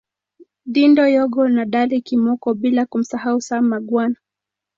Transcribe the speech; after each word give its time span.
Dindo 0.73 1.03
Yogo 1.15 1.47
na 1.47 1.65
Dally 1.65 2.01
Kimoko 2.01 2.53
bila 2.53 2.85
kumsahau 2.85 3.41
Sam 3.41 3.63
Mangwana 3.69 4.19